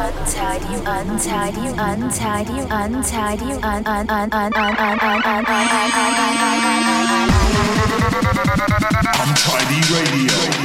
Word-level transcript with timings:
untidy, 0.00 0.74
untidy, 0.86 1.68
untidy, 1.76 2.58
untidy, 2.70 3.50
un 3.52 3.84
un 3.84 4.08
un 4.08 4.32
un 4.32 4.52
un 4.52 4.60
un 4.60 4.96
un 5.00 5.24
un 5.24 5.80
Untidy 9.20 9.80
Radio. 9.92 10.59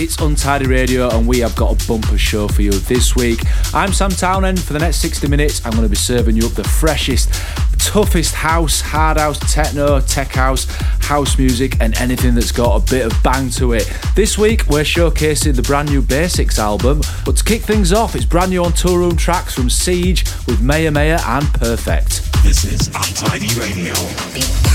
It's 0.00 0.16
Untidy 0.18 0.68
Radio, 0.68 1.10
and 1.10 1.26
we 1.26 1.40
have 1.40 1.56
got 1.56 1.82
a 1.82 1.88
bumper 1.88 2.16
show 2.16 2.46
for 2.46 2.62
you 2.62 2.70
this 2.70 3.16
week. 3.16 3.40
I'm 3.74 3.92
Sam 3.92 4.10
Townend. 4.10 4.62
For 4.62 4.72
the 4.72 4.78
next 4.78 4.98
60 4.98 5.26
minutes, 5.26 5.60
I'm 5.66 5.72
going 5.72 5.82
to 5.82 5.88
be 5.88 5.96
serving 5.96 6.36
you 6.36 6.46
up 6.46 6.52
the 6.52 6.62
freshest, 6.62 7.32
toughest 7.80 8.32
house, 8.32 8.80
hard 8.80 9.16
house, 9.16 9.40
techno, 9.52 9.98
tech 9.98 10.28
house, 10.28 10.66
house 11.00 11.36
music, 11.36 11.80
and 11.80 11.96
anything 11.98 12.36
that's 12.36 12.52
got 12.52 12.80
a 12.80 12.90
bit 12.90 13.06
of 13.06 13.22
bang 13.24 13.50
to 13.50 13.72
it. 13.72 13.92
This 14.14 14.38
week, 14.38 14.68
we're 14.68 14.84
showcasing 14.84 15.56
the 15.56 15.62
brand 15.62 15.90
new 15.90 16.00
Basics 16.00 16.60
album, 16.60 17.00
but 17.24 17.36
to 17.38 17.42
kick 17.42 17.62
things 17.62 17.92
off, 17.92 18.14
it's 18.14 18.24
brand 18.24 18.50
new 18.50 18.62
on 18.62 18.74
tour 18.74 19.00
room 19.00 19.16
tracks 19.16 19.52
from 19.52 19.68
Siege 19.68 20.24
with 20.46 20.62
Maya 20.62 20.92
Maya 20.92 21.18
and 21.26 21.44
Perfect. 21.54 22.22
This 22.44 22.64
is 22.64 22.86
Untidy 22.94 23.48
Radio. 23.58 24.67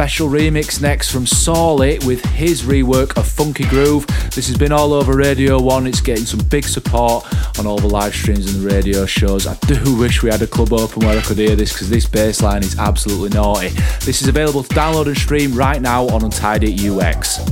Special 0.00 0.30
remix 0.30 0.80
next 0.80 1.10
from 1.10 1.26
Sawley 1.26 1.98
with 2.06 2.24
his 2.24 2.62
rework 2.62 3.18
of 3.18 3.26
Funky 3.28 3.64
Groove. 3.64 4.06
This 4.34 4.46
has 4.46 4.56
been 4.56 4.72
all 4.72 4.94
over 4.94 5.14
Radio 5.14 5.60
1. 5.60 5.86
It's 5.86 6.00
getting 6.00 6.24
some 6.24 6.40
big 6.48 6.64
support 6.64 7.26
on 7.58 7.66
all 7.66 7.76
the 7.76 7.86
live 7.86 8.14
streams 8.14 8.54
and 8.54 8.64
the 8.64 8.74
radio 8.74 9.04
shows. 9.04 9.46
I 9.46 9.56
do 9.66 9.98
wish 9.98 10.22
we 10.22 10.30
had 10.30 10.40
a 10.40 10.46
club 10.46 10.72
open 10.72 11.04
where 11.04 11.18
I 11.18 11.20
could 11.20 11.36
hear 11.36 11.54
this 11.54 11.74
because 11.74 11.90
this 11.90 12.06
bass 12.06 12.40
line 12.40 12.62
is 12.62 12.78
absolutely 12.78 13.28
naughty. 13.28 13.68
This 14.06 14.22
is 14.22 14.28
available 14.28 14.62
to 14.62 14.74
download 14.74 15.06
and 15.06 15.18
stream 15.18 15.52
right 15.52 15.82
now 15.82 16.08
on 16.08 16.24
Untidy 16.24 16.88
UX. 16.88 17.49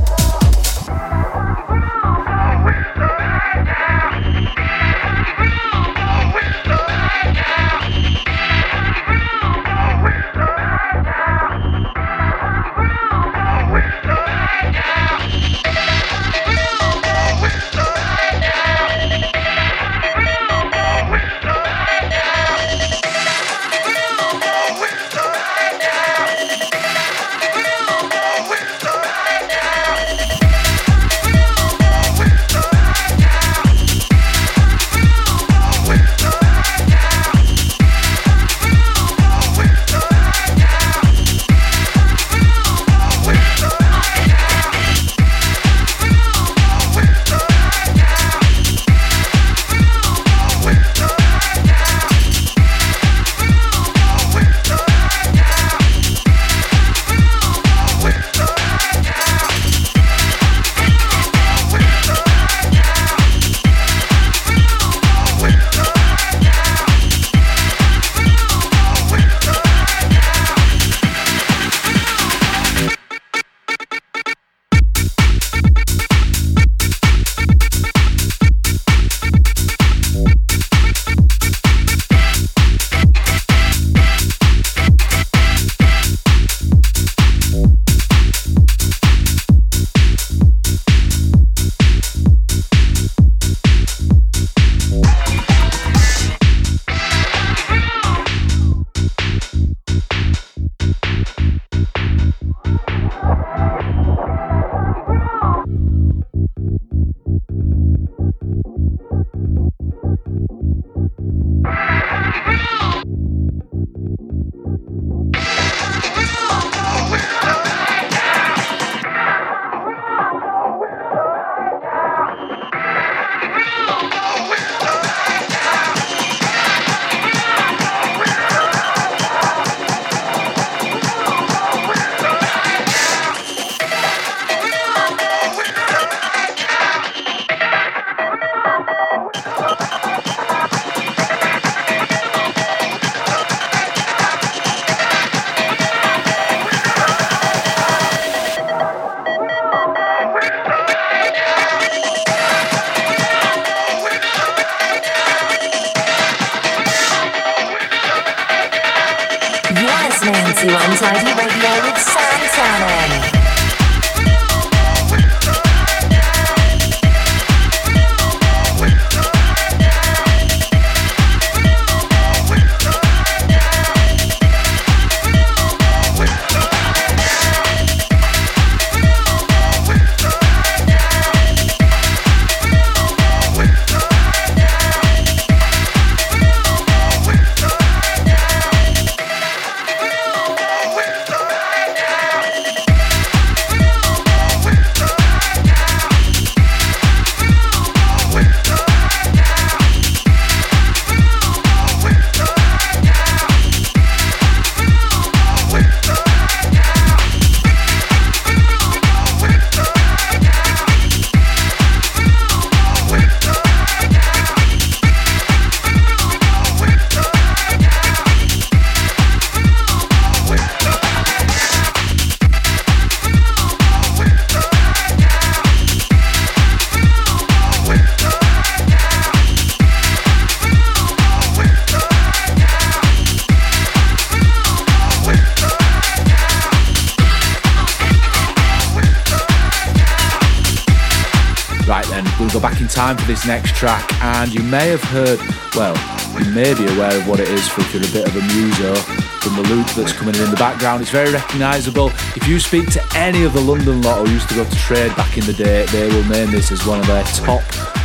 Time 243.08 243.16
for 243.16 243.26
this 243.26 243.46
next 243.46 243.74
track, 243.74 244.04
and 244.22 244.52
you 244.52 244.62
may 244.64 244.88
have 244.88 245.02
heard, 245.04 245.40
well, 245.74 245.96
you 246.38 246.50
may 246.52 246.74
be 246.74 246.84
aware 246.92 247.16
of 247.16 247.26
what 247.26 247.40
it 247.40 247.48
is 247.48 247.66
for 247.66 247.80
if 247.80 247.94
you're 247.94 248.04
a 248.04 248.12
bit 248.12 248.28
of 248.28 248.36
a 248.36 248.42
muso 248.52 248.94
from 249.40 249.56
the 249.56 249.62
loop 249.70 249.86
that's 249.96 250.12
coming 250.12 250.34
in, 250.34 250.42
in 250.42 250.50
the 250.50 250.56
background. 250.56 251.00
It's 251.00 251.10
very 251.10 251.32
recognisable. 251.32 252.08
If 252.36 252.46
you 252.46 252.60
speak 252.60 252.90
to 252.92 253.02
any 253.14 253.44
of 253.44 253.54
the 253.54 253.62
London 253.62 254.02
lot 254.02 254.26
who 254.26 254.32
used 254.34 254.50
to 254.50 254.56
go 254.56 254.64
to 254.64 254.76
trade 254.76 255.16
back 255.16 255.38
in 255.38 255.46
the 255.46 255.54
day, 255.54 255.86
they 255.86 256.08
will 256.08 256.24
name 256.24 256.50
this 256.50 256.70
as 256.70 256.84
one 256.84 257.00
of 257.00 257.06
their 257.06 257.24
top 257.24 257.62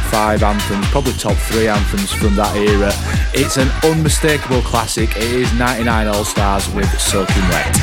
five 0.10 0.41
anthems, 0.41 0.88
probably 0.88 1.13
top 1.13 1.36
three 1.36 1.67
anthems 1.67 2.13
from 2.13 2.36
that 2.36 2.55
era. 2.55 2.91
It's 3.33 3.57
an 3.57 3.67
unmistakable 3.83 4.62
classic. 4.62 5.10
It 5.17 5.24
is 5.24 5.51
99 5.55 6.07
All 6.07 6.24
Stars 6.24 6.69
with 6.69 6.88
Soaking 6.98 7.43
Wet. 7.50 7.83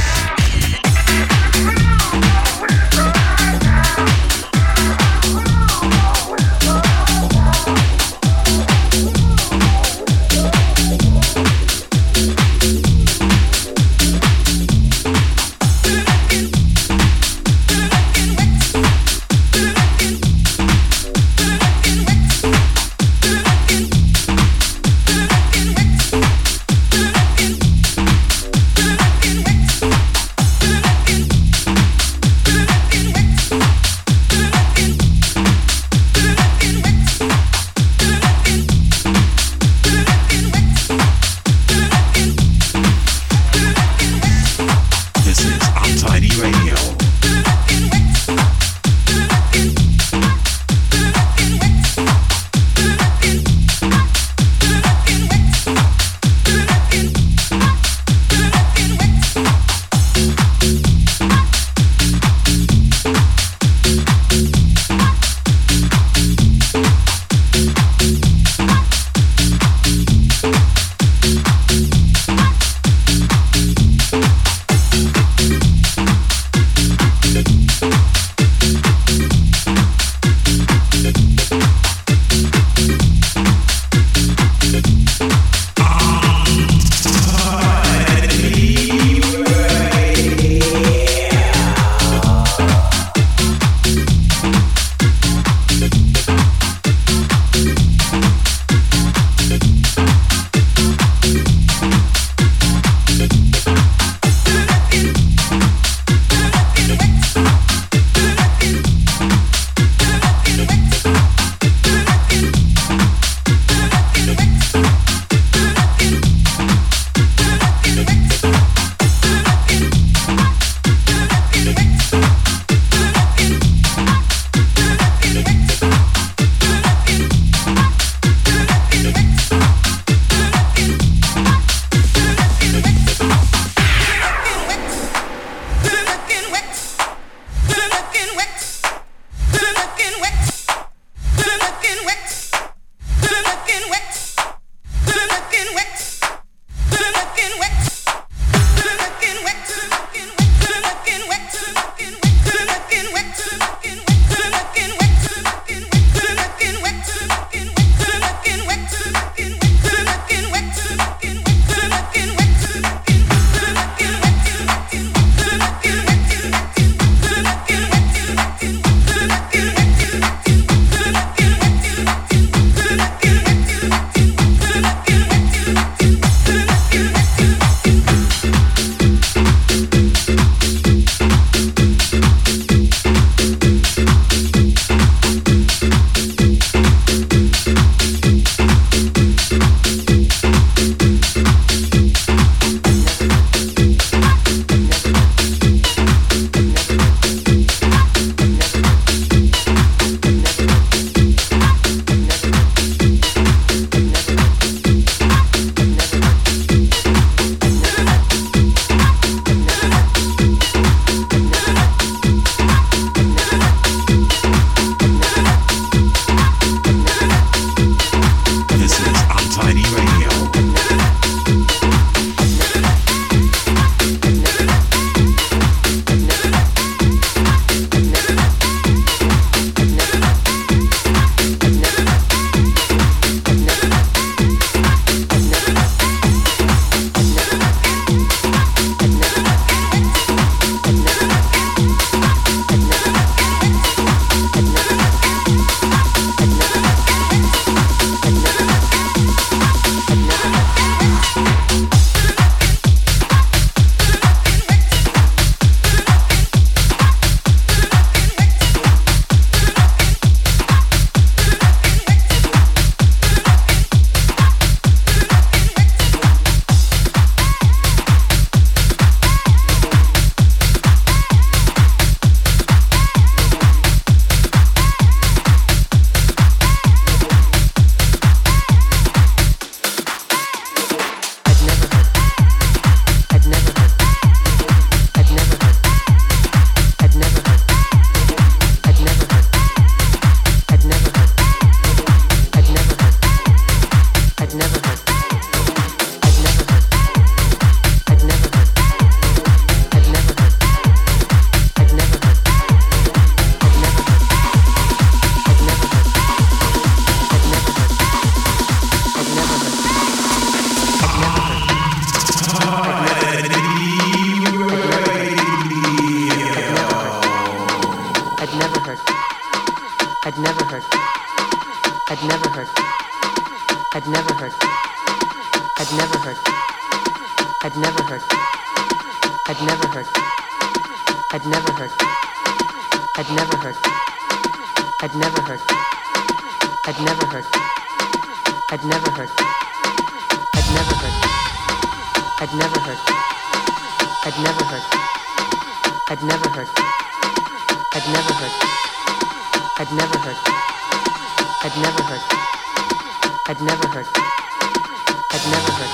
I'd 353.50 353.60
never 353.62 353.88
heard. 353.88 354.06
I'd 354.14 355.44
never 355.50 355.72
heard. 355.74 355.90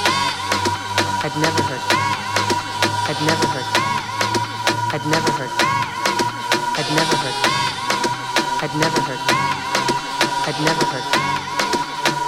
I'd 1.25 1.37
never 1.41 1.63
heard. 1.65 1.81
I'd 3.09 3.21
never 3.25 3.47
heard. 3.49 3.65
I'd 4.93 5.07
never 5.09 5.31
heard. 5.33 5.53
I'd 6.77 6.91
never 6.93 7.17
heard. 7.17 7.37
I'd 8.61 8.75
never 8.77 9.01
heard. 9.01 9.21
I'd 10.45 10.61
never 10.61 10.85
heard. 10.85 11.07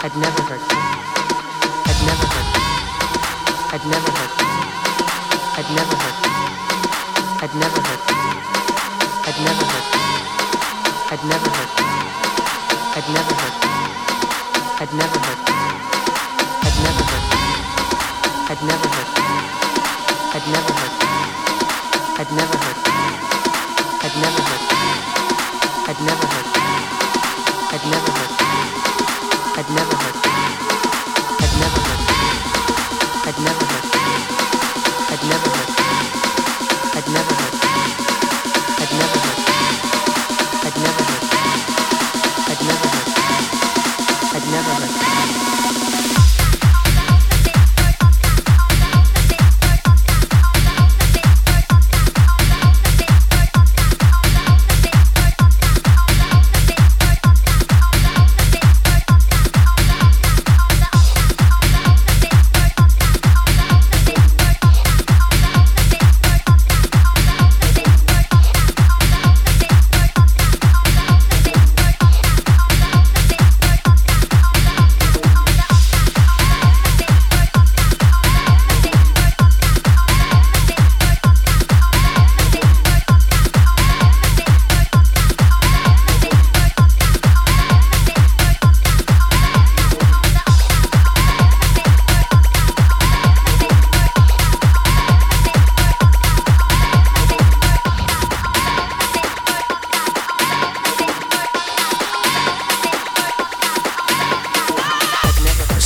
I'd 0.00 0.16
never 0.16 0.42
heard. 0.49 0.62
I'd 0.73 2.00
never 2.00 2.20
heard. 2.40 2.64
I'd 3.68 3.85
never 3.85 4.11
heard. 4.16 4.32
I'd 5.58 5.70
never 5.76 5.97
heard. 5.99 6.23
I'd 7.42 7.54
never 7.54 7.80
heard. 7.80 8.02
I'd 9.26 9.40
never 9.44 9.66
heard. 9.68 9.85
I'd 11.11 11.25
never 11.25 11.49
heard. 11.50 11.70
I'd 12.97 13.08
never 13.12 13.35
heard. 13.35 13.67
I'd 14.80 14.94
never 14.94 15.18
heard. 15.18 15.38
I'd 16.62 16.78
never 16.85 17.02
heard. 17.11 17.25
I'd 18.49 18.62
never 18.62 18.88
heard. 18.94 19.11
I'd 20.35 20.47
never 20.47 20.73
heard. 20.78 20.94
I'd 22.14 22.30
never 22.30 22.56
heard. 22.58 22.78
I'd 24.04 24.14
never 24.23 24.38
heard. 24.38 24.62
I'd 25.88 26.00
never 26.06 26.26
heard. 26.28 26.47
I'd 27.75 27.85
never 27.90 28.11
heard. 28.12 28.32
I'd 29.58 29.70
never 29.75 29.97
heard. 29.97 30.38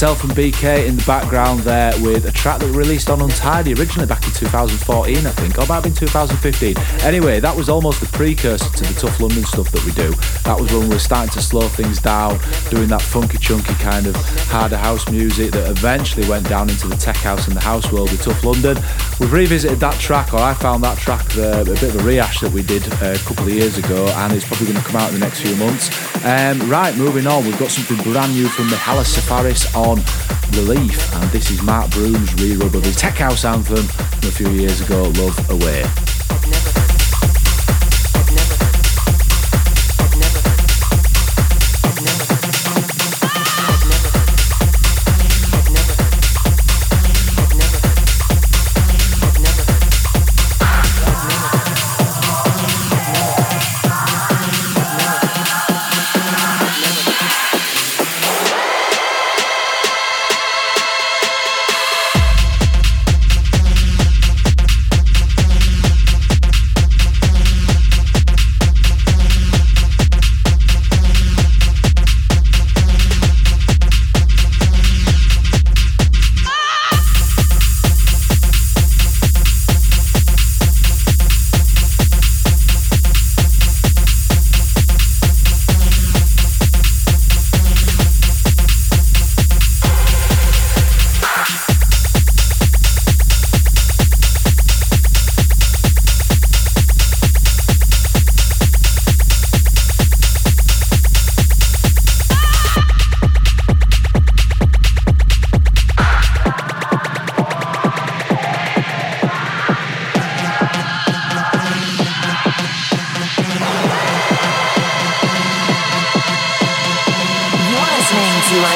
Myself 0.02 0.24
and 0.24 0.32
BK 0.32 0.88
in 0.88 0.96
the 0.96 1.04
background 1.04 1.60
there 1.60 1.92
with 2.00 2.24
a 2.24 2.32
track 2.32 2.58
that 2.58 2.72
released 2.72 3.08
on 3.08 3.22
Untidy 3.22 3.72
originally 3.74 4.08
back 4.08 4.26
in 4.26 4.32
2014, 4.32 5.16
I 5.24 5.30
think, 5.30 5.56
or 5.58 5.66
might 5.66 5.76
have 5.76 5.84
been 5.84 5.94
2015. 5.94 6.74
Anyway, 7.06 7.38
that 7.38 7.54
was 7.54 7.68
almost 7.68 8.00
the 8.00 8.06
precursor 8.06 8.68
to 8.68 8.82
the 8.82 8.98
Tough 8.98 9.20
London 9.20 9.44
stuff 9.44 9.70
that 9.70 9.84
we 9.84 9.92
do. 9.92 10.10
That 10.42 10.60
was 10.60 10.72
when 10.72 10.88
we 10.88 10.96
were 10.96 10.98
starting 10.98 11.30
to 11.34 11.40
slow 11.40 11.68
things 11.68 12.00
down, 12.00 12.40
doing 12.68 12.88
that 12.88 13.00
funky 13.00 13.38
chunky 13.38 13.74
kind 13.74 14.08
of 14.08 14.16
harder 14.50 14.76
house 14.76 15.08
music 15.08 15.52
that 15.52 15.70
eventually 15.70 16.28
went 16.28 16.48
down 16.48 16.68
into 16.68 16.88
the 16.88 16.96
tech 16.96 17.18
house 17.18 17.46
and 17.46 17.54
the 17.54 17.60
house 17.60 17.92
world 17.92 18.10
with 18.10 18.22
Tough 18.22 18.42
London. 18.42 18.78
We've 19.20 19.32
revisited 19.32 19.78
that 19.78 20.00
track, 20.00 20.34
or 20.34 20.40
I 20.40 20.52
found 20.52 20.82
that 20.82 20.98
track 20.98 21.24
uh, 21.38 21.60
a 21.60 21.64
bit 21.64 21.80
of 21.80 22.00
a 22.00 22.02
rehash 22.02 22.40
that 22.40 22.50
we 22.50 22.64
did 22.64 22.82
uh, 22.94 23.14
a 23.14 23.18
couple 23.18 23.46
of 23.46 23.54
years 23.54 23.78
ago, 23.78 24.08
and 24.08 24.32
it's 24.32 24.44
probably 24.44 24.66
going 24.66 24.82
to 24.82 24.84
come 24.84 24.96
out 24.96 25.14
in 25.14 25.20
the 25.20 25.24
next 25.24 25.42
few 25.42 25.54
months. 25.54 25.94
Um, 26.24 26.58
right, 26.68 26.96
moving 26.96 27.28
on, 27.28 27.44
we've 27.44 27.58
got 27.60 27.70
something 27.70 28.02
brand 28.02 28.34
new 28.34 28.48
from 28.48 28.68
the 28.68 28.74
Mihalis 28.74 29.14
Safaris 29.14 29.72
on 29.76 29.91
Relief, 30.52 31.14
and 31.14 31.30
this 31.30 31.50
is 31.50 31.62
Mark 31.62 31.90
Broom's 31.90 32.34
re-rub 32.34 32.74
of 32.74 32.84
his 32.84 32.96
tech 32.96 33.14
house 33.14 33.44
anthem 33.44 33.84
from 33.84 34.28
a 34.28 34.32
few 34.32 34.50
years 34.50 34.80
ago, 34.80 35.02
Love 35.16 35.50
Away. 35.50 35.82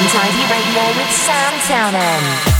Sometimes 0.06 0.36
Radio 0.48 0.86
with 1.02 1.10
Sam 1.10 1.58
Townend. 1.66 2.55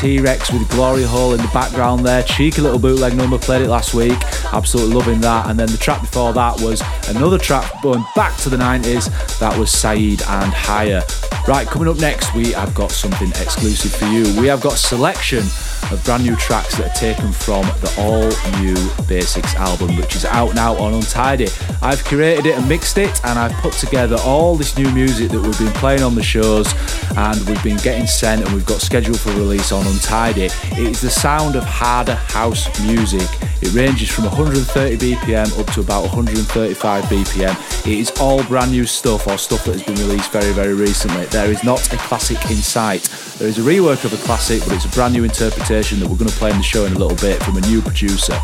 Vandalize 0.00 0.14
and 0.14 0.18
T 0.18 0.20
Rex 0.20 0.52
with 0.52 0.68
Glory 0.70 1.02
Hole 1.02 1.32
in 1.32 1.38
the 1.38 1.50
background 1.52 2.04
there. 2.04 2.22
Cheeky 2.22 2.60
little 2.60 2.78
bootleg 2.78 3.16
number, 3.16 3.38
played 3.38 3.62
it 3.62 3.68
last 3.68 3.94
week. 3.94 4.18
Absolutely 4.52 4.94
loving 4.94 5.20
that. 5.20 5.48
And 5.48 5.58
then 5.58 5.68
the 5.68 5.76
track 5.76 6.00
before 6.00 6.32
that 6.32 6.60
was 6.60 6.82
another 7.08 7.38
track 7.38 7.70
going 7.82 8.04
back 8.16 8.36
to 8.38 8.48
the 8.48 8.56
90s. 8.56 9.38
That 9.38 9.56
was 9.58 9.70
Saeed 9.70 10.22
and 10.22 10.52
Higher. 10.52 11.02
Right, 11.48 11.66
coming 11.66 11.88
up 11.88 11.98
next, 11.98 12.34
we 12.34 12.52
have 12.52 12.74
got 12.74 12.90
something 12.90 13.28
exclusive 13.30 13.92
for 13.92 14.06
you. 14.06 14.22
We 14.40 14.46
have 14.48 14.60
got 14.60 14.74
selection 14.74 15.44
of 15.90 16.02
brand 16.04 16.24
new 16.24 16.36
tracks 16.36 16.76
that 16.76 16.90
are 16.90 17.00
taken 17.00 17.32
from 17.32 17.62
the 17.80 17.92
all 17.98 18.28
new 18.60 18.76
Basics 19.06 19.54
album, 19.56 19.96
which 19.96 20.14
is 20.14 20.24
out 20.24 20.54
now 20.54 20.76
on 20.76 20.94
Untidy. 20.94 21.48
I've 21.82 22.04
curated 22.04 22.44
it 22.44 22.58
and 22.58 22.68
mixed 22.68 22.98
it, 22.98 23.24
and 23.24 23.38
I've 23.38 23.54
put 23.62 23.72
together 23.72 24.16
all 24.24 24.54
this 24.54 24.76
new 24.76 24.90
music 24.90 25.30
that 25.30 25.40
we've 25.40 25.58
been 25.58 25.72
playing 25.74 26.02
on 26.02 26.14
the 26.14 26.22
shows 26.22 26.66
and 27.16 27.40
we've 27.48 27.62
been 27.62 27.78
getting 27.78 28.06
sent 28.06 28.42
and 28.44 28.52
we've 28.52 28.66
got 28.66 28.80
scheduled 28.80 29.18
for 29.18 29.30
release 29.30 29.72
on 29.72 29.86
Untidy. 29.86 30.44
It 30.44 30.78
is 30.78 31.00
the 31.00 31.10
sound 31.10 31.56
of 31.56 31.64
harder 31.64 32.14
house 32.14 32.68
music. 32.84 33.28
It 33.62 33.74
ranges 33.74 34.10
from 34.10 34.24
130 34.24 34.96
BPM 34.96 35.58
up 35.58 35.66
to 35.74 35.80
about 35.80 36.02
135 36.02 37.04
BPM. 37.04 37.86
It 37.86 37.98
is 37.98 38.10
all 38.20 38.42
brand 38.44 38.72
new 38.72 38.86
stuff 38.86 39.26
or 39.26 39.36
stuff 39.36 39.64
that 39.64 39.72
has 39.72 39.82
been 39.82 39.96
released 39.96 40.32
very, 40.32 40.52
very 40.52 40.74
recently. 40.74 41.26
There 41.26 41.50
is 41.50 41.62
not 41.64 41.92
a 41.92 41.96
classic 41.96 42.38
in 42.50 42.56
sight. 42.56 43.02
There 43.38 43.48
is 43.48 43.58
a 43.58 43.62
rework 43.62 44.04
of 44.04 44.12
a 44.12 44.22
classic, 44.24 44.60
but 44.60 44.72
it's 44.72 44.84
a 44.84 44.88
brand 44.88 45.14
new 45.14 45.24
interpretation 45.24 45.98
that 46.00 46.08
we're 46.08 46.16
going 46.16 46.30
to 46.30 46.36
play 46.36 46.50
in 46.50 46.58
the 46.58 46.62
show 46.62 46.84
in 46.84 46.92
a 46.92 46.98
little 46.98 47.16
bit 47.16 47.42
from 47.42 47.56
a 47.56 47.60
new 47.62 47.82
producer. 47.82 48.38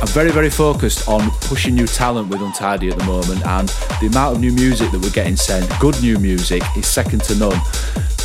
I'm 0.00 0.08
very, 0.08 0.30
very 0.30 0.50
focused 0.50 1.08
on 1.08 1.30
pushing 1.42 1.74
new 1.74 1.86
talent 1.86 2.28
with 2.28 2.40
Untidy 2.40 2.77
at 2.86 2.96
the 2.96 3.04
moment, 3.04 3.44
and 3.44 3.68
the 4.00 4.06
amount 4.06 4.36
of 4.36 4.40
new 4.40 4.52
music 4.52 4.92
that 4.92 5.00
we're 5.00 5.10
getting 5.10 5.36
sent, 5.36 5.68
good 5.80 6.00
new 6.00 6.18
music, 6.18 6.62
is 6.76 6.86
second 6.86 7.22
to 7.24 7.34
none. 7.34 8.17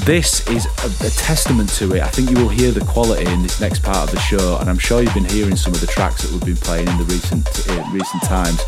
This 0.00 0.46
is 0.48 0.66
a, 0.66 1.06
a, 1.06 1.10
testament 1.10 1.68
to 1.74 1.94
it. 1.94 2.02
I 2.02 2.08
think 2.08 2.30
you 2.30 2.36
will 2.36 2.48
hear 2.48 2.72
the 2.72 2.84
quality 2.84 3.24
in 3.30 3.42
this 3.42 3.60
next 3.60 3.82
part 3.82 3.98
of 3.98 4.10
the 4.10 4.18
show, 4.20 4.58
and 4.58 4.68
I'm 4.68 4.78
sure 4.78 5.00
you've 5.00 5.14
been 5.14 5.24
hearing 5.24 5.54
some 5.54 5.72
of 5.72 5.80
the 5.80 5.86
tracks 5.86 6.22
that 6.22 6.32
we've 6.32 6.44
been 6.44 6.56
playing 6.56 6.88
in 6.88 6.98
the 6.98 7.04
recent 7.04 7.46
uh, 7.70 7.88
recent 7.92 8.22
times. 8.24 8.60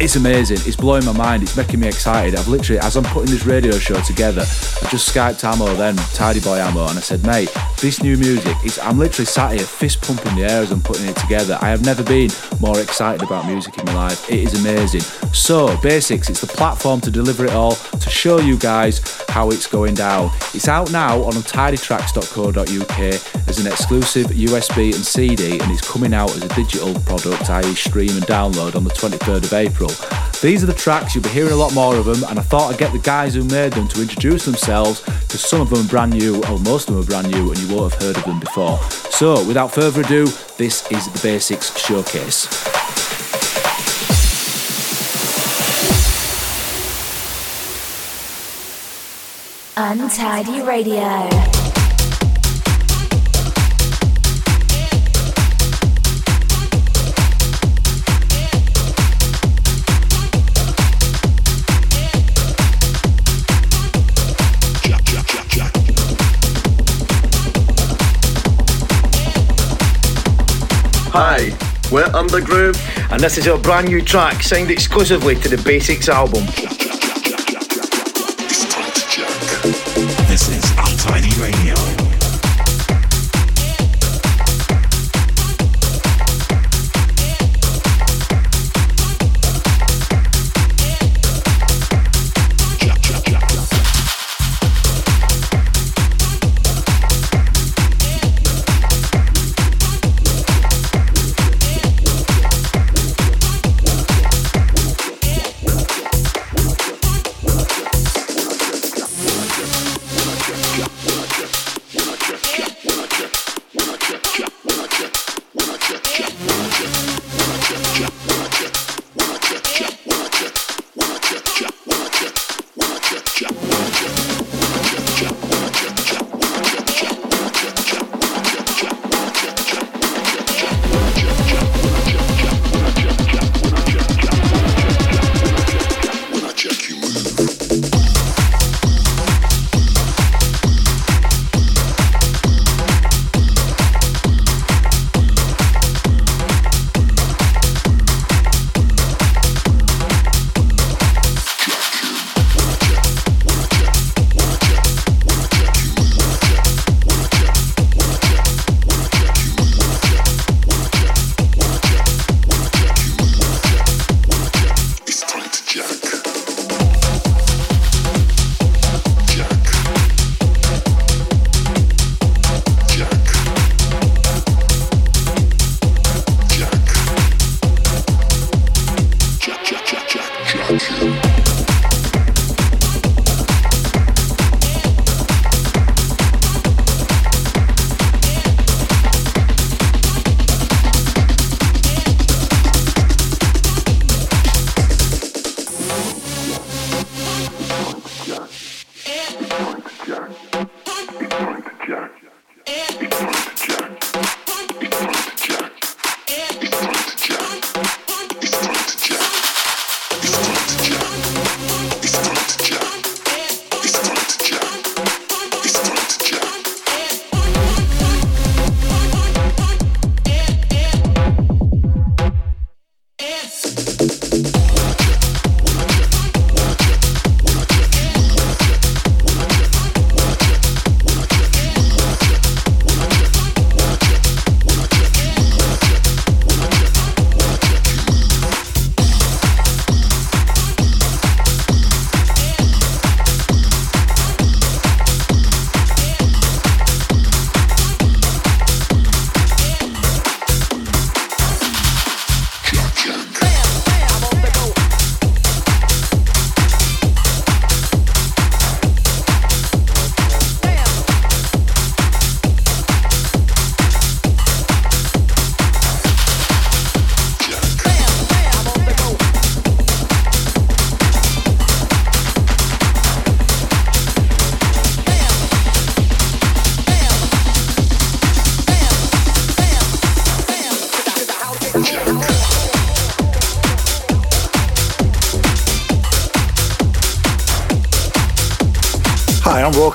It's 0.00 0.14
amazing. 0.14 0.58
It's 0.58 0.76
blowing 0.76 1.04
my 1.04 1.12
mind. 1.12 1.42
It's 1.42 1.56
making 1.56 1.80
me 1.80 1.88
excited. 1.88 2.36
I've 2.36 2.46
literally, 2.46 2.78
as 2.78 2.96
I'm 2.96 3.02
putting 3.02 3.32
this 3.32 3.44
radio 3.44 3.72
show 3.78 4.00
together, 4.02 4.42
I 4.42 4.88
just 4.90 5.12
skyped 5.12 5.42
Ammo 5.42 5.74
then, 5.74 5.96
Tidy 6.14 6.38
Boy 6.38 6.58
Ammo, 6.58 6.86
and 6.86 6.96
I 6.96 7.00
said, 7.00 7.26
mate, 7.26 7.52
this 7.80 8.00
new 8.00 8.16
music, 8.16 8.56
I'm 8.80 8.96
literally 8.96 9.26
sat 9.26 9.54
here 9.54 9.66
fist 9.66 10.00
pumping 10.02 10.36
the 10.36 10.42
air 10.42 10.62
as 10.62 10.70
I'm 10.70 10.80
putting 10.80 11.08
it 11.08 11.16
together. 11.16 11.58
I 11.60 11.70
have 11.70 11.84
never 11.84 12.04
been 12.04 12.30
more 12.60 12.78
excited 12.78 13.24
about 13.24 13.46
music 13.46 13.76
in 13.78 13.86
my 13.86 13.94
life. 13.94 14.30
It 14.30 14.38
is 14.38 14.60
amazing. 14.60 15.00
So, 15.32 15.76
Basics, 15.78 16.30
it's 16.30 16.42
the 16.42 16.46
platform 16.46 17.00
to 17.00 17.10
deliver 17.10 17.44
it 17.44 17.50
all, 17.50 17.74
to 17.74 18.10
show 18.10 18.38
you 18.38 18.56
guys 18.56 19.00
how 19.28 19.50
it's 19.50 19.66
going 19.66 19.94
down. 19.94 20.30
It's 20.54 20.57
out 20.66 20.90
now 20.90 21.22
on 21.22 21.34
untidytracks.co.uk 21.34 23.48
as 23.48 23.58
an 23.58 23.66
exclusive 23.66 24.28
USB 24.28 24.94
and 24.94 25.04
CD, 25.04 25.60
and 25.60 25.70
it's 25.70 25.86
coming 25.86 26.14
out 26.14 26.30
as 26.30 26.42
a 26.42 26.48
digital 26.48 26.94
product, 27.02 27.50
i.e., 27.50 27.74
stream 27.74 28.10
and 28.10 28.26
download, 28.26 28.74
on 28.74 28.82
the 28.82 28.90
23rd 28.90 29.44
of 29.44 29.52
April. 29.52 29.90
These 30.40 30.64
are 30.64 30.66
the 30.66 30.74
tracks, 30.74 31.14
you'll 31.14 31.24
be 31.24 31.30
hearing 31.30 31.52
a 31.52 31.56
lot 31.56 31.74
more 31.74 31.96
of 31.96 32.06
them, 32.06 32.24
and 32.28 32.38
I 32.38 32.42
thought 32.42 32.72
I'd 32.72 32.78
get 32.78 32.92
the 32.92 32.98
guys 32.98 33.34
who 33.34 33.44
made 33.44 33.74
them 33.74 33.86
to 33.88 34.00
introduce 34.00 34.46
themselves 34.46 35.02
because 35.02 35.44
some 35.44 35.60
of 35.60 35.68
them 35.70 35.84
are 35.84 35.88
brand 35.88 36.12
new, 36.12 36.42
or 36.44 36.58
most 36.58 36.88
of 36.88 36.94
them 36.94 37.04
are 37.04 37.06
brand 37.06 37.30
new, 37.30 37.50
and 37.50 37.58
you 37.60 37.76
won't 37.76 37.92
have 37.92 38.02
heard 38.02 38.16
of 38.16 38.24
them 38.24 38.40
before. 38.40 38.78
So, 39.10 39.46
without 39.46 39.72
further 39.72 40.00
ado, 40.00 40.26
this 40.56 40.90
is 40.90 41.06
the 41.12 41.20
Basics 41.22 41.78
Showcase. 41.78 42.48
Untidy 49.80 50.60
Radio. 50.60 50.98
Hi, 71.12 71.56
we're 71.92 72.02
Undergroove, 72.06 72.76
and 73.12 73.20
this 73.20 73.38
is 73.38 73.46
our 73.46 73.56
brand 73.56 73.86
new 73.86 74.02
track 74.02 74.42
signed 74.42 74.72
exclusively 74.72 75.36
to 75.36 75.48
the 75.48 75.62
Basics 75.62 76.08
album. 76.08 76.87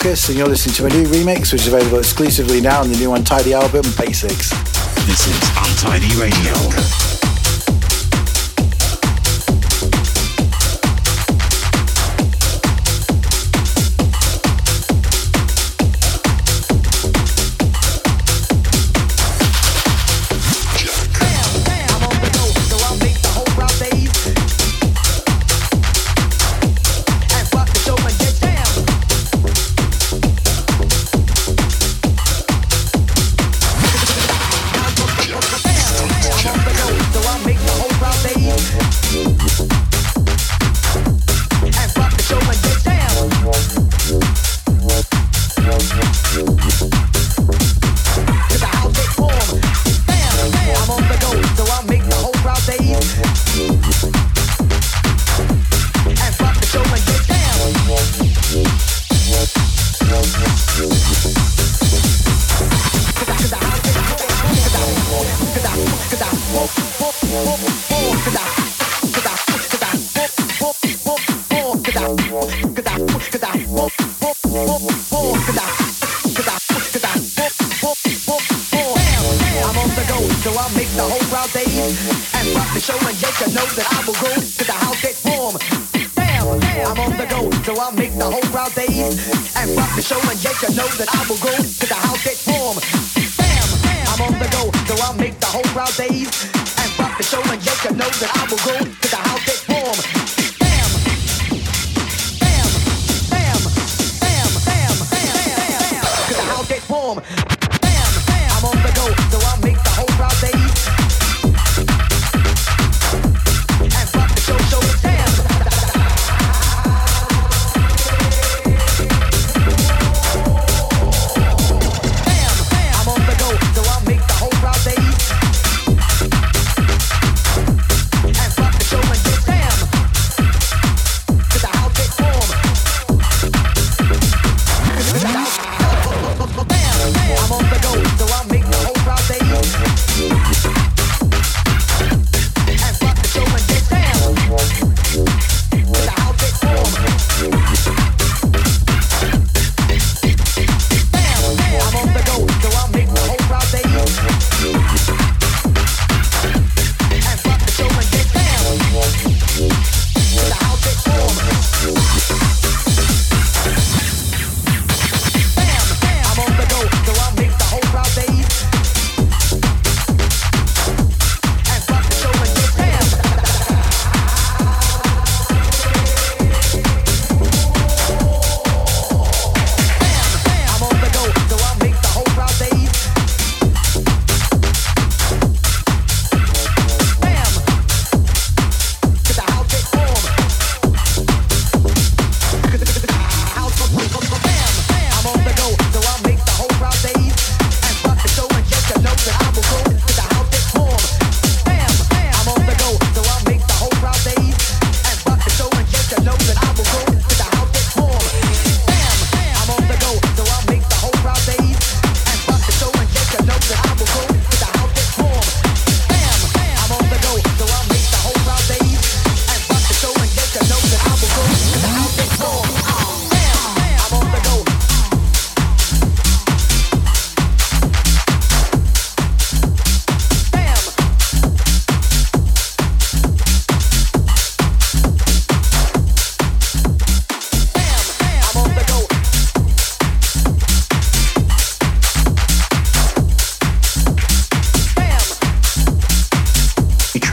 Hi, 0.03 0.09
and 0.09 0.37
you're 0.37 0.49
listening 0.49 0.75
to 0.75 0.85
a 0.85 0.89
new 0.89 1.07
remix 1.07 1.53
which 1.53 1.61
is 1.61 1.67
available 1.67 1.97
exclusively 1.97 2.59
now 2.59 2.81
on 2.81 2.91
the 2.91 2.97
new 2.97 3.13
Untidy 3.13 3.53
album, 3.53 3.83
Basics. 3.97 4.49
This 5.07 5.27
is 5.27 5.39
Untidy 5.55 6.13
Radio. 6.19 7.12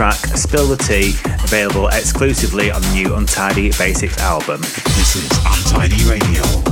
Spill 0.09 0.67
the 0.67 0.77
Tea, 0.77 1.11
available 1.45 1.89
exclusively 1.89 2.71
on 2.71 2.81
the 2.81 2.93
new 2.95 3.17
Untidy 3.17 3.71
Basics 3.77 4.17
album. 4.17 4.63
This 4.63 5.17
is 5.17 5.31
Untidy 5.45 6.03
Radio. 6.09 6.70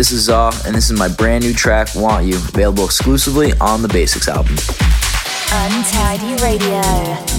This 0.00 0.12
is 0.12 0.22
Zaw, 0.22 0.50
and 0.64 0.74
this 0.74 0.90
is 0.90 0.98
my 0.98 1.08
brand 1.08 1.44
new 1.44 1.52
track, 1.52 1.88
Want 1.94 2.24
You, 2.24 2.36
available 2.36 2.86
exclusively 2.86 3.52
on 3.60 3.82
the 3.82 3.88
Basics 3.88 4.28
album. 4.28 4.56
Untidy 5.52 6.42
Radio. 6.42 7.29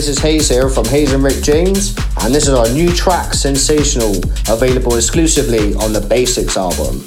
This 0.00 0.08
is 0.08 0.18
Hayes 0.20 0.48
here 0.48 0.70
from 0.70 0.86
Hayes 0.86 1.12
and 1.12 1.22
Rick 1.22 1.42
James, 1.42 1.94
and 2.22 2.34
this 2.34 2.48
is 2.48 2.54
our 2.54 2.66
new 2.70 2.90
track, 2.90 3.34
Sensational, 3.34 4.16
available 4.48 4.96
exclusively 4.96 5.74
on 5.74 5.92
the 5.92 6.00
Basics 6.00 6.56
album. 6.56 7.04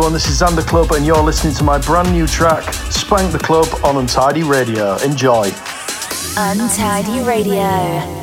Everyone? 0.00 0.14
This 0.14 0.30
is 0.30 0.40
Xander 0.40 0.66
Club, 0.66 0.92
and 0.92 1.04
you're 1.04 1.22
listening 1.22 1.52
to 1.56 1.62
my 1.62 1.78
brand 1.78 2.10
new 2.10 2.26
track, 2.26 2.72
Spank 2.72 3.32
the 3.32 3.38
Club, 3.38 3.66
on 3.84 3.98
Untidy 3.98 4.42
Radio. 4.42 4.96
Enjoy. 4.98 5.52
Untidy 6.38 7.20
Radio. 7.20 8.19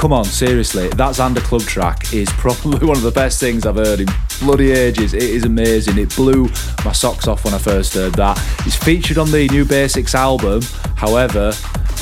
Come 0.00 0.14
on, 0.14 0.24
seriously, 0.24 0.88
that 0.88 1.14
Xander 1.14 1.42
Club 1.42 1.60
track 1.60 2.14
is 2.14 2.26
probably 2.38 2.86
one 2.86 2.96
of 2.96 3.02
the 3.02 3.10
best 3.10 3.38
things 3.38 3.66
I've 3.66 3.76
heard 3.76 4.00
in 4.00 4.06
bloody 4.40 4.70
ages. 4.70 5.12
It 5.12 5.22
is 5.22 5.44
amazing. 5.44 5.98
It 5.98 6.16
blew 6.16 6.44
my 6.86 6.92
socks 6.92 7.28
off 7.28 7.44
when 7.44 7.52
I 7.52 7.58
first 7.58 7.92
heard 7.92 8.14
that. 8.14 8.42
It's 8.60 8.74
featured 8.74 9.18
on 9.18 9.30
the 9.30 9.46
new 9.48 9.66
Basics 9.66 10.14
album. 10.14 10.62
However, 10.96 11.52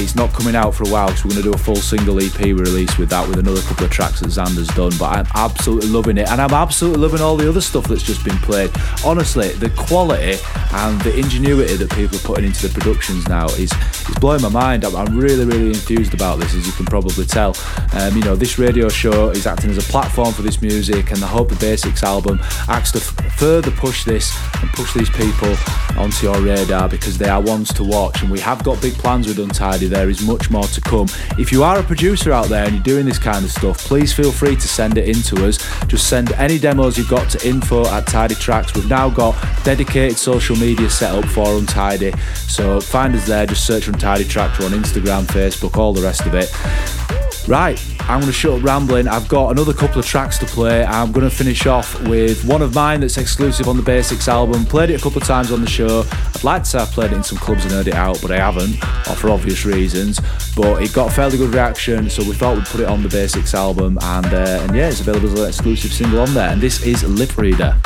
it's 0.00 0.14
not 0.14 0.32
coming 0.32 0.54
out 0.54 0.74
for 0.74 0.84
a 0.84 0.88
while 0.88 1.08
so 1.08 1.24
we're 1.24 1.34
going 1.34 1.42
to 1.42 1.50
do 1.50 1.54
a 1.54 1.58
full 1.58 1.76
single 1.76 2.22
EP 2.22 2.38
release 2.38 2.96
with 2.98 3.10
that 3.10 3.26
with 3.26 3.38
another 3.38 3.60
couple 3.62 3.86
of 3.86 3.90
tracks 3.90 4.20
that 4.20 4.28
Xander's 4.28 4.68
done. 4.68 4.92
But 4.96 5.18
I'm 5.18 5.26
absolutely 5.34 5.90
loving 5.90 6.18
it, 6.18 6.28
and 6.28 6.40
I'm 6.40 6.54
absolutely 6.54 7.00
loving 7.00 7.20
all 7.20 7.36
the 7.36 7.48
other 7.48 7.60
stuff 7.60 7.88
that's 7.88 8.04
just 8.04 8.24
been 8.24 8.38
played. 8.38 8.70
Honestly, 9.04 9.48
the 9.48 9.70
quality 9.70 10.38
and 10.72 11.00
the 11.00 11.18
ingenuity 11.18 11.74
that 11.74 11.90
people 11.90 12.16
are 12.16 12.20
putting 12.20 12.44
into 12.44 12.68
the 12.68 12.78
productions 12.78 13.28
now 13.28 13.46
is 13.46 13.72
is 14.08 14.18
blowing 14.18 14.42
my 14.42 14.48
mind. 14.48 14.84
I'm, 14.84 14.94
I'm 14.96 15.16
really, 15.16 15.44
really 15.44 15.68
enthused 15.68 16.14
about 16.14 16.38
this, 16.38 16.54
as 16.54 16.66
you 16.66 16.72
can 16.72 16.86
probably 16.86 17.26
tell. 17.26 17.56
Um, 17.92 18.16
you 18.16 18.22
know, 18.22 18.36
this 18.36 18.58
radio 18.58 18.88
show 18.88 19.30
is 19.30 19.46
acting 19.46 19.70
as 19.70 19.78
a 19.78 19.90
platform 19.90 20.32
for 20.32 20.42
this 20.42 20.60
music, 20.62 21.10
and 21.10 21.20
the 21.20 21.26
hope 21.26 21.48
the 21.48 21.56
Basics 21.56 22.02
album 22.02 22.38
acts 22.68 22.92
to 22.92 22.98
f- 22.98 23.38
further 23.38 23.70
push 23.70 24.04
this 24.04 24.36
and 24.60 24.70
push 24.70 24.94
these 24.94 25.10
people 25.10 25.54
onto 25.96 26.26
your 26.26 26.40
radar 26.40 26.88
because 26.88 27.18
they 27.18 27.28
are 27.28 27.40
ones 27.40 27.72
to 27.74 27.84
watch. 27.84 28.22
And 28.22 28.30
we 28.30 28.40
have 28.40 28.62
got 28.64 28.80
big 28.80 28.94
plans 28.94 29.26
with 29.26 29.38
Untidy 29.38 29.86
there 29.86 30.08
is 30.08 30.22
much 30.22 30.50
more 30.50 30.64
to 30.64 30.80
come. 30.80 31.08
If 31.38 31.52
you 31.52 31.62
are 31.62 31.78
a 31.78 31.82
producer 31.82 32.32
out 32.32 32.48
there 32.48 32.64
and 32.64 32.74
you're 32.74 32.82
doing 32.82 33.06
this 33.06 33.18
kind 33.18 33.44
of 33.44 33.50
stuff, 33.50 33.78
please 33.78 34.12
feel 34.12 34.32
free 34.32 34.56
to 34.56 34.68
send 34.68 34.98
it 34.98 35.08
in 35.08 35.22
to 35.22 35.46
us. 35.46 35.58
Just 35.86 36.08
send 36.08 36.32
any 36.32 36.58
demos 36.58 36.96
you've 36.96 37.08
got 37.08 37.30
to 37.30 37.48
info 37.48 37.86
at 37.86 38.06
Tidy 38.06 38.34
Tracks. 38.34 38.74
We've 38.74 38.88
now 38.88 39.10
got 39.10 39.36
dedicated 39.64 40.18
social 40.18 40.56
media 40.56 40.88
set 40.90 41.14
up 41.14 41.24
for 41.26 41.56
Untidy. 41.56 42.12
So 42.34 42.80
find 42.80 43.14
us 43.14 43.26
there, 43.26 43.46
just 43.46 43.66
search 43.66 43.88
Untidy 43.98 44.24
Tracks 44.26 44.64
on 44.64 44.70
Instagram, 44.70 45.24
Facebook, 45.24 45.76
all 45.76 45.92
the 45.92 46.00
rest 46.00 46.24
of 46.24 46.32
it. 46.32 46.48
Right, 47.48 47.84
I'm 48.02 48.20
going 48.20 48.30
to 48.30 48.32
shut 48.32 48.56
up 48.56 48.62
rambling. 48.62 49.08
I've 49.08 49.26
got 49.26 49.50
another 49.50 49.72
couple 49.72 49.98
of 49.98 50.06
tracks 50.06 50.38
to 50.38 50.46
play. 50.46 50.84
I'm 50.84 51.10
going 51.10 51.28
to 51.28 51.34
finish 51.34 51.66
off 51.66 52.00
with 52.06 52.44
one 52.44 52.62
of 52.62 52.76
mine 52.76 53.00
that's 53.00 53.18
exclusive 53.18 53.66
on 53.66 53.76
the 53.76 53.82
Basics 53.82 54.28
album. 54.28 54.66
Played 54.66 54.90
it 54.90 55.00
a 55.00 55.02
couple 55.02 55.20
of 55.20 55.26
times 55.26 55.50
on 55.50 55.62
the 55.62 55.68
show. 55.68 56.04
I'd 56.36 56.44
like 56.44 56.62
to 56.62 56.68
say 56.68 56.78
I've 56.78 56.92
played 56.92 57.10
it 57.10 57.16
in 57.16 57.24
some 57.24 57.38
clubs 57.38 57.64
and 57.64 57.72
heard 57.72 57.88
it 57.88 57.94
out, 57.94 58.20
but 58.22 58.30
I 58.30 58.36
haven't, 58.36 58.76
or 59.08 59.16
for 59.16 59.30
obvious 59.30 59.64
reasons. 59.66 60.20
But 60.54 60.80
it 60.80 60.92
got 60.92 61.10
a 61.10 61.12
fairly 61.12 61.36
good 61.36 61.52
reaction, 61.52 62.08
so 62.08 62.22
we 62.22 62.34
thought 62.34 62.56
we'd 62.56 62.66
put 62.66 62.80
it 62.82 62.86
on 62.86 63.02
the 63.02 63.08
Basics 63.08 63.52
album. 63.52 63.98
And, 64.00 64.26
uh, 64.26 64.60
and 64.62 64.76
yeah, 64.76 64.90
it's 64.90 65.00
available 65.00 65.28
as 65.32 65.40
an 65.40 65.48
exclusive 65.48 65.92
single 65.92 66.20
on 66.20 66.32
there. 66.34 66.50
And 66.50 66.60
this 66.60 66.84
is 66.84 67.02
Lip 67.02 67.36
Reader. 67.36 67.76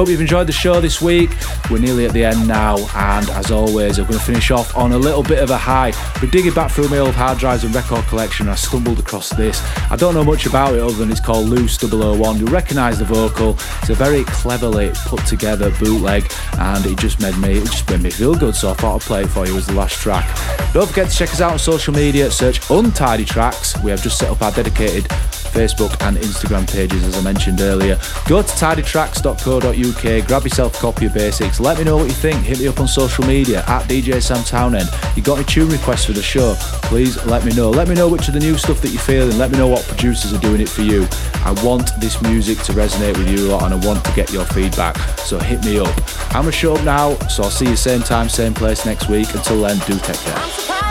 Hope 0.00 0.08
you've 0.08 0.20
enjoyed 0.22 0.46
the 0.46 0.52
show 0.52 0.80
this 0.80 1.02
week. 1.02 1.30
We're 1.70 1.78
nearly 1.78 2.06
at 2.06 2.14
the 2.14 2.24
end 2.24 2.48
now, 2.48 2.78
and 2.94 3.28
as 3.30 3.50
always, 3.50 3.98
I'm 3.98 4.06
going 4.06 4.18
to 4.18 4.24
finish 4.24 4.50
off 4.50 4.74
on 4.74 4.92
a 4.92 4.96
little 4.96 5.22
bit 5.22 5.40
of 5.40 5.50
a 5.50 5.58
high. 5.58 5.92
We're 6.22 6.30
digging 6.30 6.54
back 6.54 6.70
through 6.70 6.88
my 6.88 7.00
old 7.00 7.14
hard 7.14 7.36
drives 7.36 7.64
and 7.64 7.74
record 7.74 8.06
collection, 8.06 8.48
I 8.48 8.54
stumbled 8.54 8.98
across 8.98 9.28
this. 9.28 9.62
I 9.90 9.96
don't 9.96 10.14
know 10.14 10.24
much 10.24 10.46
about 10.46 10.72
it 10.74 10.80
other 10.80 10.94
than 10.94 11.10
it's 11.10 11.20
called 11.20 11.50
Loose 11.50 11.76
001. 11.76 12.38
You'll 12.38 12.48
recognise 12.48 12.98
the 12.98 13.04
vocal. 13.04 13.58
It's 13.80 13.90
a 13.90 13.94
very 13.94 14.24
cleverly 14.24 14.90
put 15.04 15.26
together 15.26 15.70
bootleg, 15.72 16.32
and 16.58 16.86
it 16.86 16.96
just 16.96 17.20
made 17.20 17.36
me 17.36 17.58
it 17.58 17.64
just 17.66 17.90
made 17.90 18.00
me 18.00 18.10
feel 18.10 18.34
good. 18.34 18.54
So 18.54 18.70
I 18.70 18.74
thought 18.74 19.02
I'd 19.02 19.02
play 19.02 19.22
it 19.24 19.28
for 19.28 19.46
you 19.46 19.54
as 19.54 19.66
the 19.66 19.74
last 19.74 19.96
track. 19.96 20.26
Don't 20.72 20.88
forget 20.88 21.10
to 21.10 21.14
check 21.14 21.28
us 21.28 21.42
out 21.42 21.52
on 21.52 21.58
social 21.58 21.92
media. 21.92 22.30
Search 22.30 22.70
Untidy 22.70 23.26
Tracks. 23.26 23.78
We 23.82 23.90
have 23.90 24.02
just 24.02 24.18
set 24.18 24.30
up 24.30 24.40
our 24.40 24.52
dedicated 24.52 25.12
Facebook 25.50 26.00
and 26.06 26.16
Instagram 26.16 26.70
pages, 26.70 27.04
as 27.04 27.16
I 27.16 27.22
mentioned 27.22 27.60
earlier. 27.60 27.96
Go 28.28 28.42
to 28.42 28.48
tidytracks.co.uk, 28.48 30.26
grab 30.26 30.42
yourself 30.42 30.76
a 30.76 30.78
copy 30.78 31.06
of 31.06 31.14
Basics. 31.14 31.60
Let 31.60 31.78
me 31.78 31.84
know 31.84 31.96
what 31.96 32.06
you 32.06 32.12
think. 32.12 32.38
Hit 32.44 32.60
me 32.60 32.68
up 32.68 32.80
on 32.80 32.88
social 32.88 33.24
media 33.26 33.64
at 33.66 33.82
DJ 33.84 34.22
Sam 34.22 34.42
Townend. 34.44 34.88
You 35.16 35.22
got 35.22 35.38
any 35.38 35.44
tune 35.44 35.68
requests 35.68 36.04
for 36.06 36.12
the 36.12 36.22
show? 36.22 36.54
Please 36.84 37.22
let 37.26 37.44
me 37.44 37.52
know. 37.54 37.70
Let 37.70 37.88
me 37.88 37.94
know 37.94 38.08
which 38.08 38.28
of 38.28 38.34
the 38.34 38.40
new 38.40 38.56
stuff 38.56 38.80
that 38.82 38.88
you're 38.88 39.00
feeling. 39.00 39.36
Let 39.38 39.50
me 39.50 39.58
know 39.58 39.68
what 39.68 39.84
producers 39.86 40.32
are 40.32 40.40
doing 40.40 40.60
it 40.60 40.68
for 40.68 40.82
you. 40.82 41.06
I 41.44 41.52
want 41.64 41.90
this 42.00 42.20
music 42.22 42.58
to 42.64 42.72
resonate 42.72 43.16
with 43.16 43.30
you 43.30 43.48
a 43.48 43.52
lot 43.52 43.64
and 43.64 43.74
I 43.74 43.86
want 43.86 44.04
to 44.04 44.12
get 44.12 44.32
your 44.32 44.44
feedback. 44.46 44.96
So 45.20 45.38
hit 45.38 45.64
me 45.64 45.78
up. 45.78 45.94
I'm 46.34 46.42
gonna 46.42 46.52
show 46.52 46.74
up 46.74 46.84
now, 46.84 47.14
so 47.28 47.42
I'll 47.42 47.50
see 47.50 47.68
you 47.68 47.76
same 47.76 48.02
time, 48.02 48.28
same 48.28 48.54
place 48.54 48.86
next 48.86 49.08
week. 49.08 49.32
Until 49.34 49.62
then, 49.62 49.78
do 49.86 49.98
take 49.98 50.18
care. 50.18 50.89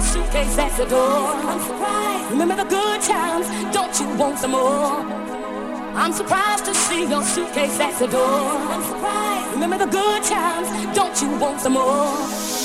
Your 0.00 0.08
suitcase 0.08 0.58
at 0.58 0.76
the 0.78 0.86
door. 0.86 1.26
I'm 1.50 1.60
surprised. 1.60 2.30
Remember 2.30 2.56
the 2.56 2.64
good 2.64 3.00
times, 3.02 3.46
don't 3.74 4.00
you 4.00 4.08
want 4.16 4.38
some 4.38 4.52
more? 4.52 5.04
I'm 5.94 6.12
surprised 6.12 6.64
to 6.64 6.74
see 6.74 7.04
your 7.06 7.22
suitcase 7.22 7.78
at 7.80 7.98
the 7.98 8.06
door. 8.06 8.48
I'm 8.72 8.82
surprised. 8.82 9.52
Remember 9.52 9.78
the 9.78 9.90
good 9.90 10.22
times, 10.22 10.96
don't 10.96 11.20
you 11.20 11.28
want 11.38 11.60
some 11.60 11.74
more? 11.74 12.59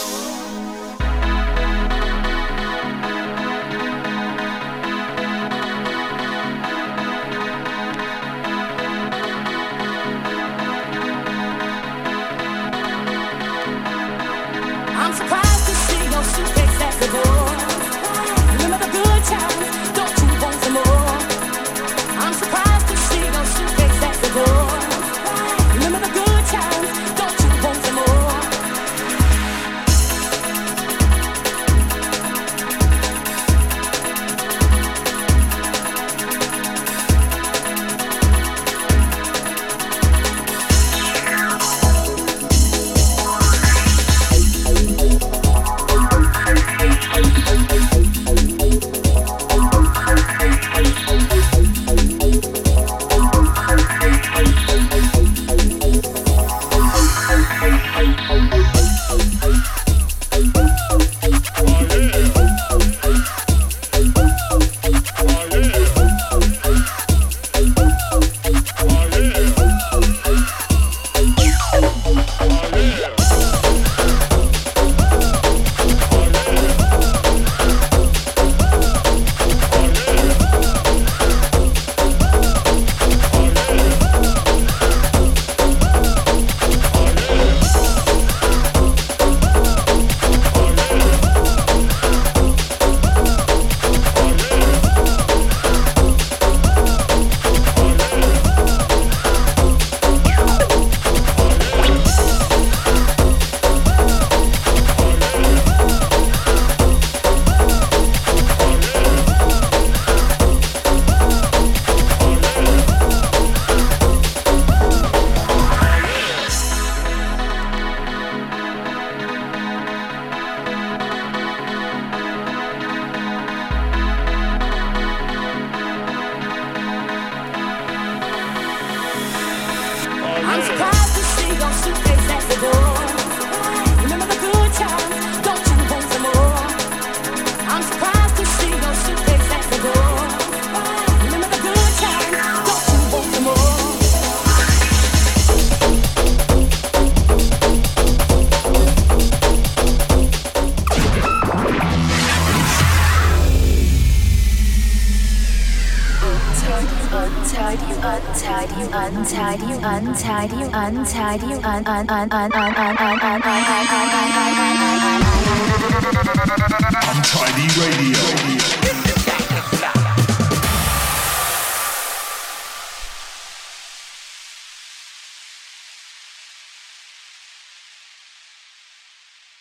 tag 161.05 161.41
you 161.43 161.59
and 161.63 161.87
and 161.87 162.09
and 162.09 162.33
and 162.33 162.53
and 162.55 162.64